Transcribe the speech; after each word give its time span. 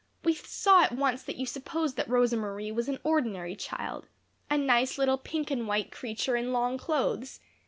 We 0.23 0.33
saw 0.33 0.81
at 0.81 0.93
once 0.93 1.21
that 1.21 1.35
you 1.35 1.45
supposed 1.45 1.95
that 1.95 2.09
Rosa 2.09 2.35
Marie 2.35 2.71
was 2.71 2.89
an 2.89 2.97
ordinary 3.03 3.55
child 3.55 4.07
a 4.49 4.57
nice 4.57 4.97
little 4.97 5.19
pink 5.19 5.51
and 5.51 5.67
white 5.67 5.91
creature 5.91 6.35
in 6.35 6.51
long 6.51 6.79
clothes. 6.79 7.39